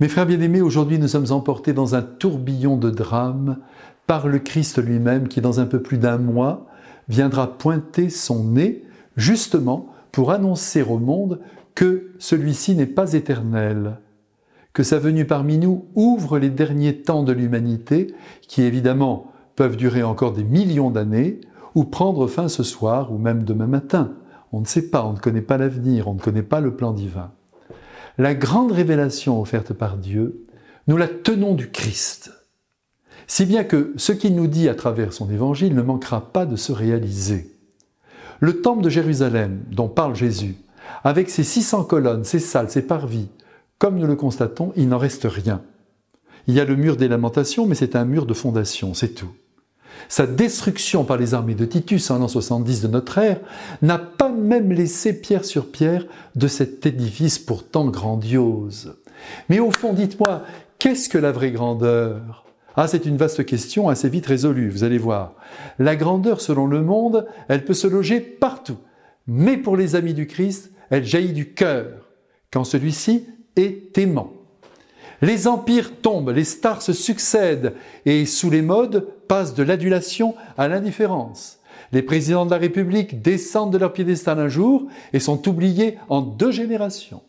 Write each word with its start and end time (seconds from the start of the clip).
Mes 0.00 0.08
frères 0.08 0.26
bien-aimés, 0.26 0.60
aujourd'hui 0.60 0.98
nous 0.98 1.06
sommes 1.06 1.30
emportés 1.30 1.72
dans 1.72 1.94
un 1.94 2.02
tourbillon 2.02 2.76
de 2.76 2.90
drames 2.90 3.58
par 4.08 4.26
le 4.26 4.40
Christ 4.40 4.82
lui-même 4.82 5.28
qui, 5.28 5.40
dans 5.40 5.60
un 5.60 5.66
peu 5.66 5.80
plus 5.80 5.98
d'un 5.98 6.18
mois, 6.18 6.66
viendra 7.08 7.56
pointer 7.56 8.10
son 8.10 8.42
nez 8.42 8.84
justement 9.16 9.86
pour 10.10 10.32
annoncer 10.32 10.82
au 10.82 10.98
monde 10.98 11.38
que 11.76 12.10
celui-ci 12.18 12.74
n'est 12.74 12.86
pas 12.86 13.12
éternel, 13.12 14.00
que 14.72 14.82
sa 14.82 14.98
venue 14.98 15.26
parmi 15.26 15.58
nous 15.58 15.84
ouvre 15.94 16.40
les 16.40 16.50
derniers 16.50 17.02
temps 17.02 17.22
de 17.22 17.32
l'humanité, 17.32 18.16
qui 18.48 18.62
évidemment 18.62 19.30
peuvent 19.54 19.76
durer 19.76 20.02
encore 20.02 20.32
des 20.32 20.42
millions 20.42 20.90
d'années, 20.90 21.40
ou 21.76 21.84
prendre 21.84 22.26
fin 22.26 22.48
ce 22.48 22.64
soir 22.64 23.12
ou 23.12 23.18
même 23.18 23.44
demain 23.44 23.68
matin. 23.68 24.14
On 24.50 24.58
ne 24.60 24.66
sait 24.66 24.90
pas, 24.90 25.04
on 25.04 25.12
ne 25.12 25.18
connaît 25.18 25.40
pas 25.40 25.56
l'avenir, 25.56 26.08
on 26.08 26.14
ne 26.14 26.20
connaît 26.20 26.42
pas 26.42 26.58
le 26.58 26.74
plan 26.74 26.92
divin. 26.92 27.30
La 28.16 28.34
grande 28.34 28.70
révélation 28.70 29.40
offerte 29.40 29.72
par 29.72 29.96
Dieu, 29.96 30.44
nous 30.86 30.96
la 30.96 31.08
tenons 31.08 31.54
du 31.54 31.70
Christ. 31.70 32.32
Si 33.26 33.44
bien 33.44 33.64
que 33.64 33.92
ce 33.96 34.12
qu'il 34.12 34.36
nous 34.36 34.46
dit 34.46 34.68
à 34.68 34.74
travers 34.74 35.12
son 35.12 35.30
évangile 35.30 35.74
ne 35.74 35.82
manquera 35.82 36.32
pas 36.32 36.46
de 36.46 36.56
se 36.56 36.70
réaliser. 36.70 37.50
Le 38.38 38.60
temple 38.60 38.82
de 38.82 38.90
Jérusalem, 38.90 39.64
dont 39.70 39.88
parle 39.88 40.14
Jésus, 40.14 40.56
avec 41.02 41.28
ses 41.28 41.42
600 41.42 41.84
colonnes, 41.84 42.24
ses 42.24 42.38
salles, 42.38 42.70
ses 42.70 42.82
parvis, 42.82 43.28
comme 43.78 43.98
nous 43.98 44.06
le 44.06 44.16
constatons, 44.16 44.72
il 44.76 44.88
n'en 44.88 44.98
reste 44.98 45.26
rien. 45.28 45.62
Il 46.46 46.54
y 46.54 46.60
a 46.60 46.64
le 46.64 46.76
mur 46.76 46.96
des 46.96 47.08
lamentations, 47.08 47.66
mais 47.66 47.74
c'est 47.74 47.96
un 47.96 48.04
mur 48.04 48.26
de 48.26 48.34
fondation, 48.34 48.94
c'est 48.94 49.14
tout. 49.14 49.32
Sa 50.08 50.26
destruction 50.26 51.04
par 51.04 51.16
les 51.16 51.34
armées 51.34 51.54
de 51.54 51.64
Titus 51.64 52.10
en 52.10 52.18
l'an 52.18 52.28
70 52.28 52.82
de 52.82 52.88
notre 52.88 53.18
ère 53.18 53.40
n'a 53.82 53.98
pas 53.98 54.28
même 54.28 54.72
laissé 54.72 55.12
pierre 55.12 55.44
sur 55.44 55.70
pierre 55.70 56.06
de 56.34 56.46
cet 56.46 56.86
édifice 56.86 57.38
pourtant 57.38 57.86
grandiose. 57.86 58.96
Mais 59.48 59.60
au 59.60 59.70
fond, 59.70 59.92
dites-moi, 59.92 60.42
qu'est-ce 60.78 61.08
que 61.08 61.18
la 61.18 61.32
vraie 61.32 61.52
grandeur? 61.52 62.44
Ah, 62.76 62.88
c'est 62.88 63.06
une 63.06 63.16
vaste 63.16 63.46
question 63.46 63.88
assez 63.88 64.08
vite 64.08 64.26
résolue, 64.26 64.68
vous 64.68 64.84
allez 64.84 64.98
voir. 64.98 65.34
La 65.78 65.94
grandeur, 65.94 66.40
selon 66.40 66.66
le 66.66 66.82
monde, 66.82 67.26
elle 67.48 67.64
peut 67.64 67.74
se 67.74 67.86
loger 67.86 68.20
partout. 68.20 68.78
Mais 69.26 69.56
pour 69.56 69.76
les 69.76 69.94
amis 69.94 70.14
du 70.14 70.26
Christ, 70.26 70.72
elle 70.90 71.04
jaillit 71.04 71.32
du 71.32 71.52
cœur, 71.54 71.86
quand 72.52 72.64
celui-ci 72.64 73.26
est 73.56 73.96
aimant. 73.96 74.32
Les 75.22 75.46
empires 75.46 75.92
tombent, 76.02 76.30
les 76.30 76.44
stars 76.44 76.82
se 76.82 76.92
succèdent 76.92 77.74
et 78.04 78.26
sous 78.26 78.50
les 78.50 78.62
modes 78.62 79.06
passent 79.26 79.54
de 79.54 79.62
l'adulation 79.62 80.34
à 80.56 80.68
l'indifférence. 80.68 81.58
Les 81.92 82.02
présidents 82.02 82.46
de 82.46 82.50
la 82.50 82.58
République 82.58 83.22
descendent 83.22 83.72
de 83.72 83.78
leur 83.78 83.92
piédestal 83.92 84.38
un 84.38 84.48
jour 84.48 84.86
et 85.12 85.20
sont 85.20 85.48
oubliés 85.48 85.98
en 86.08 86.22
deux 86.22 86.50
générations. 86.50 87.22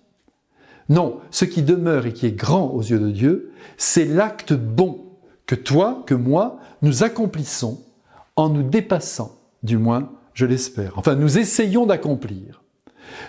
Non, 0.89 1.17
ce 1.31 1.45
qui 1.45 1.63
demeure 1.63 2.05
et 2.05 2.13
qui 2.13 2.27
est 2.27 2.35
grand 2.35 2.67
aux 2.67 2.81
yeux 2.81 2.99
de 2.99 3.09
Dieu, 3.09 3.51
c'est 3.77 4.05
l'acte 4.05 4.53
bon 4.53 5.05
que 5.45 5.55
toi, 5.55 6.03
que 6.05 6.13
moi, 6.13 6.59
nous 6.81 7.03
accomplissons 7.03 7.81
en 8.35 8.49
nous 8.49 8.63
dépassant, 8.63 9.35
du 9.63 9.77
moins, 9.77 10.11
je 10.33 10.45
l'espère. 10.45 10.97
Enfin, 10.97 11.15
nous 11.15 11.37
essayons 11.37 11.85
d'accomplir. 11.85 12.61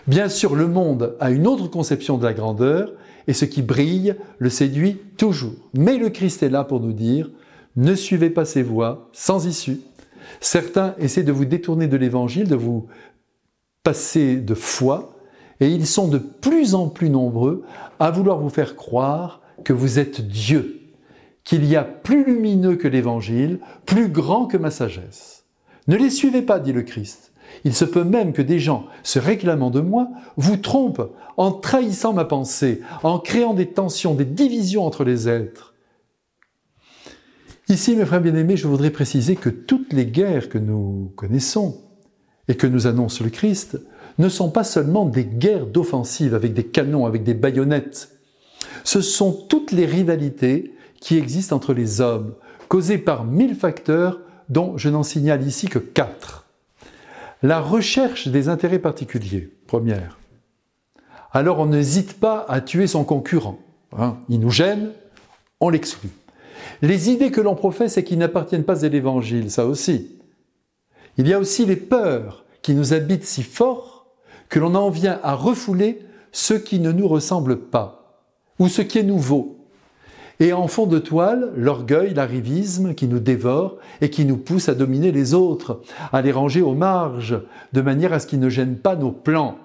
Bien 0.06 0.28
sûr, 0.28 0.54
le 0.54 0.66
monde 0.66 1.16
a 1.20 1.30
une 1.30 1.46
autre 1.46 1.68
conception 1.68 2.18
de 2.18 2.24
la 2.24 2.34
grandeur, 2.34 2.92
et 3.28 3.32
ce 3.32 3.44
qui 3.44 3.62
brille 3.62 4.16
le 4.38 4.50
séduit 4.50 4.98
toujours. 5.16 5.70
Mais 5.74 5.96
le 5.98 6.10
Christ 6.10 6.42
est 6.42 6.48
là 6.48 6.64
pour 6.64 6.80
nous 6.80 6.92
dire, 6.92 7.30
ne 7.76 7.94
suivez 7.94 8.30
pas 8.30 8.44
ces 8.44 8.62
voies 8.62 9.08
sans 9.12 9.46
issue. 9.46 9.80
Certains 10.40 10.94
essaient 10.98 11.22
de 11.22 11.32
vous 11.32 11.44
détourner 11.44 11.86
de 11.86 11.96
l'évangile, 11.96 12.48
de 12.48 12.56
vous 12.56 12.86
passer 13.82 14.36
de 14.36 14.54
foi, 14.54 15.16
et 15.60 15.68
ils 15.68 15.86
sont 15.86 16.08
de 16.08 16.18
plus 16.18 16.74
en 16.74 16.88
plus 16.88 17.08
nombreux 17.08 17.64
à 17.98 18.10
vouloir 18.10 18.38
vous 18.38 18.50
faire 18.50 18.76
croire 18.76 19.40
que 19.64 19.72
vous 19.72 19.98
êtes 19.98 20.26
Dieu, 20.26 20.80
qu'il 21.44 21.64
y 21.64 21.76
a 21.76 21.84
plus 21.84 22.24
lumineux 22.24 22.76
que 22.76 22.88
l'évangile, 22.88 23.60
plus 23.86 24.08
grand 24.08 24.46
que 24.46 24.56
ma 24.56 24.70
sagesse. 24.70 25.44
Ne 25.88 25.96
les 25.96 26.10
suivez 26.10 26.42
pas, 26.42 26.58
dit 26.58 26.72
le 26.72 26.82
Christ. 26.82 27.32
Il 27.64 27.74
se 27.74 27.84
peut 27.84 28.04
même 28.04 28.32
que 28.32 28.42
des 28.42 28.58
gens, 28.58 28.86
se 29.02 29.18
réclamant 29.18 29.70
de 29.70 29.80
moi, 29.80 30.08
vous 30.36 30.56
trompent 30.56 31.12
en 31.36 31.52
trahissant 31.52 32.12
ma 32.12 32.24
pensée, 32.24 32.80
en 33.02 33.18
créant 33.18 33.54
des 33.54 33.68
tensions, 33.68 34.14
des 34.14 34.24
divisions 34.24 34.84
entre 34.84 35.04
les 35.04 35.28
êtres. 35.28 35.75
Ici, 37.68 37.96
mes 37.96 38.04
frères 38.04 38.20
bien-aimés, 38.20 38.56
je 38.56 38.68
voudrais 38.68 38.90
préciser 38.90 39.34
que 39.34 39.48
toutes 39.48 39.92
les 39.92 40.06
guerres 40.06 40.48
que 40.48 40.58
nous 40.58 41.12
connaissons 41.16 41.80
et 42.46 42.54
que 42.54 42.68
nous 42.68 42.86
annonce 42.86 43.20
le 43.20 43.28
Christ 43.28 43.80
ne 44.18 44.28
sont 44.28 44.50
pas 44.50 44.62
seulement 44.62 45.04
des 45.04 45.24
guerres 45.24 45.66
d'offensive 45.66 46.34
avec 46.34 46.54
des 46.54 46.64
canons, 46.64 47.06
avec 47.06 47.24
des 47.24 47.34
baïonnettes. 47.34 48.16
Ce 48.84 49.00
sont 49.00 49.32
toutes 49.32 49.72
les 49.72 49.84
rivalités 49.84 50.74
qui 51.00 51.18
existent 51.18 51.56
entre 51.56 51.74
les 51.74 52.00
hommes, 52.00 52.34
causées 52.68 52.98
par 52.98 53.24
mille 53.24 53.56
facteurs 53.56 54.20
dont 54.48 54.78
je 54.78 54.88
n'en 54.88 55.02
signale 55.02 55.44
ici 55.44 55.66
que 55.66 55.80
quatre. 55.80 56.46
La 57.42 57.60
recherche 57.60 58.28
des 58.28 58.48
intérêts 58.48 58.78
particuliers, 58.78 59.52
première. 59.66 60.18
Alors 61.32 61.58
on 61.58 61.66
n'hésite 61.66 62.20
pas 62.20 62.46
à 62.48 62.60
tuer 62.60 62.86
son 62.86 63.04
concurrent. 63.04 63.58
Hein. 63.98 64.18
Il 64.28 64.38
nous 64.38 64.50
gêne, 64.50 64.92
on 65.60 65.68
l'exclut. 65.68 66.10
Les 66.82 67.10
idées 67.10 67.30
que 67.30 67.40
l'on 67.40 67.54
professe 67.54 67.96
et 67.96 68.04
qui 68.04 68.16
n'appartiennent 68.16 68.64
pas 68.64 68.84
à 68.84 68.88
l'Évangile, 68.88 69.50
ça 69.50 69.66
aussi. 69.66 70.16
Il 71.18 71.28
y 71.28 71.32
a 71.32 71.38
aussi 71.38 71.64
les 71.64 71.76
peurs 71.76 72.44
qui 72.62 72.74
nous 72.74 72.92
habitent 72.92 73.24
si 73.24 73.42
fort 73.42 74.06
que 74.48 74.58
l'on 74.58 74.74
en 74.74 74.90
vient 74.90 75.18
à 75.22 75.34
refouler 75.34 76.00
ce 76.32 76.54
qui 76.54 76.78
ne 76.78 76.92
nous 76.92 77.08
ressemble 77.08 77.56
pas, 77.56 78.22
ou 78.58 78.68
ce 78.68 78.82
qui 78.82 78.98
est 78.98 79.02
nouveau, 79.02 79.56
et 80.38 80.52
en 80.52 80.68
fond 80.68 80.86
de 80.86 80.98
toile, 80.98 81.52
l'orgueil, 81.56 82.12
l'arrivisme 82.12 82.94
qui 82.94 83.08
nous 83.08 83.20
dévore 83.20 83.78
et 84.00 84.10
qui 84.10 84.26
nous 84.26 84.36
pousse 84.36 84.68
à 84.68 84.74
dominer 84.74 85.10
les 85.10 85.32
autres, 85.32 85.80
à 86.12 86.20
les 86.20 86.32
ranger 86.32 86.60
aux 86.60 86.74
marges, 86.74 87.40
de 87.72 87.80
manière 87.80 88.12
à 88.12 88.18
ce 88.18 88.26
qu'ils 88.26 88.40
ne 88.40 88.50
gênent 88.50 88.76
pas 88.76 88.96
nos 88.96 89.12
plans. 89.12 89.56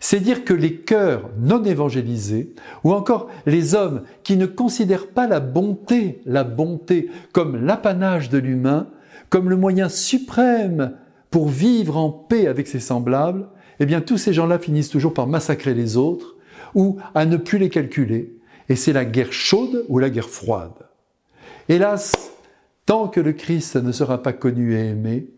C'est 0.00 0.20
dire 0.20 0.44
que 0.44 0.54
les 0.54 0.76
cœurs 0.76 1.30
non 1.38 1.62
évangélisés, 1.64 2.54
ou 2.82 2.92
encore 2.92 3.28
les 3.46 3.74
hommes 3.74 4.02
qui 4.22 4.36
ne 4.36 4.46
considèrent 4.46 5.08
pas 5.08 5.26
la 5.26 5.40
bonté, 5.40 6.20
la 6.26 6.44
bonté 6.44 7.10
comme 7.32 7.64
l'apanage 7.64 8.28
de 8.28 8.38
l'humain, 8.38 8.88
comme 9.30 9.48
le 9.48 9.56
moyen 9.56 9.88
suprême 9.88 10.92
pour 11.30 11.48
vivre 11.48 11.96
en 11.96 12.10
paix 12.10 12.46
avec 12.46 12.68
ses 12.68 12.80
semblables, 12.80 13.48
eh 13.80 13.86
bien 13.86 14.00
tous 14.00 14.18
ces 14.18 14.32
gens-là 14.32 14.58
finissent 14.58 14.90
toujours 14.90 15.14
par 15.14 15.26
massacrer 15.26 15.74
les 15.74 15.96
autres, 15.96 16.36
ou 16.74 16.98
à 17.14 17.24
ne 17.24 17.36
plus 17.36 17.58
les 17.58 17.70
calculer, 17.70 18.36
et 18.68 18.76
c'est 18.76 18.92
la 18.92 19.04
guerre 19.04 19.32
chaude 19.32 19.84
ou 19.88 19.98
la 19.98 20.10
guerre 20.10 20.28
froide. 20.28 20.86
Hélas, 21.68 22.12
tant 22.86 23.08
que 23.08 23.20
le 23.20 23.32
Christ 23.32 23.76
ne 23.76 23.92
sera 23.92 24.22
pas 24.22 24.32
connu 24.32 24.74
et 24.74 24.88
aimé, 24.88 25.28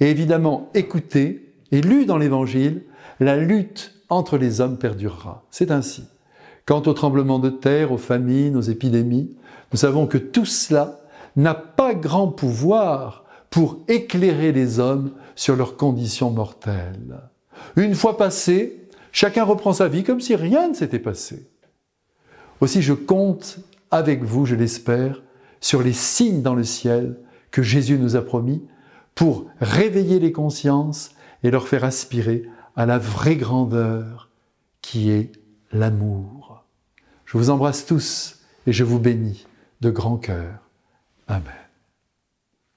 et 0.00 0.10
évidemment 0.10 0.70
écouté 0.74 1.54
et 1.70 1.80
lu 1.80 2.06
dans 2.06 2.18
l'Évangile, 2.18 2.82
la 3.20 3.36
lutte 3.36 4.01
entre 4.12 4.38
les 4.38 4.60
hommes 4.60 4.78
perdurera. 4.78 5.44
C'est 5.50 5.70
ainsi. 5.70 6.04
Quant 6.66 6.82
aux 6.82 6.92
tremblements 6.92 7.38
de 7.38 7.50
terre, 7.50 7.92
aux 7.92 7.98
famines, 7.98 8.56
aux 8.56 8.62
épidémies, 8.62 9.36
nous 9.72 9.78
savons 9.78 10.06
que 10.06 10.18
tout 10.18 10.44
cela 10.44 11.00
n'a 11.36 11.54
pas 11.54 11.94
grand 11.94 12.28
pouvoir 12.28 13.24
pour 13.50 13.78
éclairer 13.88 14.52
les 14.52 14.78
hommes 14.78 15.12
sur 15.34 15.56
leurs 15.56 15.76
conditions 15.76 16.30
mortelles. 16.30 17.20
Une 17.76 17.94
fois 17.94 18.16
passé, 18.16 18.88
chacun 19.12 19.44
reprend 19.44 19.72
sa 19.72 19.88
vie 19.88 20.04
comme 20.04 20.20
si 20.20 20.36
rien 20.36 20.68
ne 20.68 20.74
s'était 20.74 20.98
passé. 20.98 21.48
Aussi 22.60 22.82
je 22.82 22.92
compte 22.92 23.58
avec 23.90 24.22
vous, 24.22 24.46
je 24.46 24.54
l'espère, 24.54 25.22
sur 25.60 25.82
les 25.82 25.92
signes 25.92 26.42
dans 26.42 26.54
le 26.54 26.64
ciel 26.64 27.16
que 27.50 27.62
Jésus 27.62 27.98
nous 27.98 28.16
a 28.16 28.22
promis 28.22 28.62
pour 29.14 29.46
réveiller 29.60 30.18
les 30.18 30.32
consciences 30.32 31.10
et 31.42 31.50
leur 31.50 31.68
faire 31.68 31.84
aspirer 31.84 32.44
à 32.76 32.86
la 32.86 32.98
vraie 32.98 33.36
grandeur 33.36 34.28
qui 34.80 35.10
est 35.10 35.32
l'amour. 35.72 36.64
Je 37.24 37.38
vous 37.38 37.50
embrasse 37.50 37.86
tous 37.86 38.40
et 38.66 38.72
je 38.72 38.84
vous 38.84 38.98
bénis 38.98 39.46
de 39.80 39.90
grand 39.90 40.16
cœur. 40.16 40.68
Amen. 41.28 41.62